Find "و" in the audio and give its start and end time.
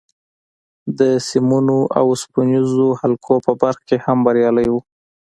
4.71-4.75